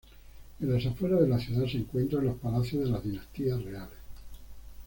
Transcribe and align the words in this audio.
En 0.59 0.73
las 0.73 0.83
afueras 0.87 1.19
de 1.19 1.27
la 1.27 1.37
ciudad 1.37 1.67
se 1.67 1.77
encuentran 1.77 2.25
los 2.25 2.39
palacios 2.39 2.85
de 2.85 2.89
las 2.89 3.03
dinastías 3.03 3.61
reales. 3.61 3.99